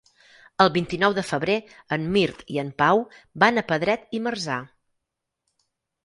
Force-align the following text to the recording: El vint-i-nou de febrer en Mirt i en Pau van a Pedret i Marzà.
El 0.63 0.69
vint-i-nou 0.75 1.15
de 1.17 1.23
febrer 1.31 1.57
en 1.97 2.07
Mirt 2.15 2.41
i 2.53 2.57
en 2.61 2.71
Pau 2.83 3.01
van 3.43 3.63
a 3.63 3.65
Pedret 3.73 4.17
i 4.21 4.23
Marzà. 4.29 4.57